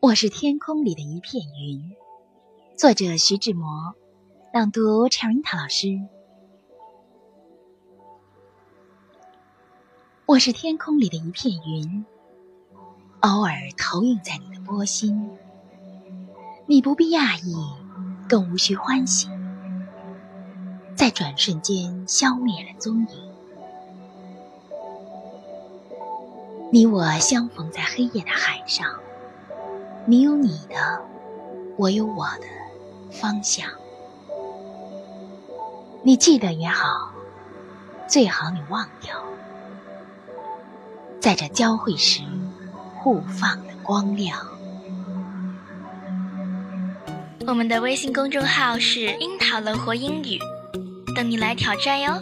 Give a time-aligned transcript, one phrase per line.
[0.00, 1.92] 我是天空里的一片云，
[2.76, 3.96] 作者徐志摩，
[4.52, 5.88] 朗读 Cherita 老师。
[10.24, 12.06] 我是天空里的一片云，
[13.22, 15.36] 偶尔投影在你的波心，
[16.66, 17.56] 你不必讶异，
[18.28, 19.28] 更无需欢喜，
[20.94, 23.32] 在转瞬间消灭了踪影。
[26.70, 28.88] 你我相逢在黑夜的海上。
[30.10, 31.02] 你有你的，
[31.76, 32.46] 我有我的
[33.10, 33.68] 方向。
[36.02, 37.12] 你记得也好，
[38.06, 39.14] 最好你忘掉，
[41.20, 42.22] 在这交汇时
[42.96, 44.38] 互放的光亮。
[47.46, 50.38] 我们的微信公众号是“樱桃乐活英语”，
[51.14, 52.14] 等你来挑战哟。